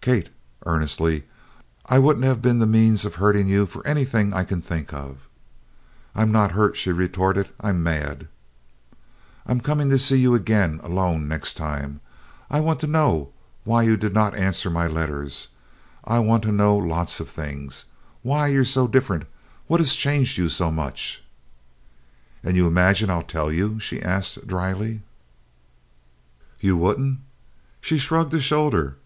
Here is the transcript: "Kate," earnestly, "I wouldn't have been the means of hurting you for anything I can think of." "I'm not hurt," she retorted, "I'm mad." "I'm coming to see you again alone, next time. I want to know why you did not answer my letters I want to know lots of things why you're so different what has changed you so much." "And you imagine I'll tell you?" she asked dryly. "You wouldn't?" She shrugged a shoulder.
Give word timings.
"Kate," 0.00 0.28
earnestly, 0.66 1.22
"I 1.86 2.00
wouldn't 2.00 2.24
have 2.24 2.42
been 2.42 2.58
the 2.58 2.66
means 2.66 3.04
of 3.04 3.14
hurting 3.14 3.48
you 3.48 3.64
for 3.64 3.86
anything 3.86 4.34
I 4.34 4.42
can 4.42 4.60
think 4.60 4.92
of." 4.92 5.18
"I'm 6.16 6.32
not 6.32 6.50
hurt," 6.50 6.76
she 6.76 6.90
retorted, 6.90 7.50
"I'm 7.60 7.80
mad." 7.80 8.26
"I'm 9.46 9.60
coming 9.60 9.88
to 9.90 10.00
see 10.00 10.16
you 10.16 10.34
again 10.34 10.80
alone, 10.82 11.28
next 11.28 11.54
time. 11.56 12.00
I 12.50 12.58
want 12.58 12.80
to 12.80 12.88
know 12.88 13.30
why 13.62 13.84
you 13.84 13.96
did 13.96 14.12
not 14.12 14.34
answer 14.34 14.68
my 14.68 14.88
letters 14.88 15.50
I 16.02 16.18
want 16.18 16.42
to 16.42 16.50
know 16.50 16.76
lots 16.76 17.20
of 17.20 17.30
things 17.30 17.84
why 18.24 18.48
you're 18.48 18.64
so 18.64 18.88
different 18.88 19.26
what 19.68 19.78
has 19.78 19.94
changed 19.94 20.38
you 20.38 20.48
so 20.48 20.72
much." 20.72 21.22
"And 22.42 22.56
you 22.56 22.66
imagine 22.66 23.10
I'll 23.10 23.22
tell 23.22 23.52
you?" 23.52 23.78
she 23.78 24.02
asked 24.02 24.44
dryly. 24.44 25.02
"You 26.58 26.76
wouldn't?" 26.76 27.20
She 27.80 27.98
shrugged 27.98 28.34
a 28.34 28.40
shoulder. 28.40 28.96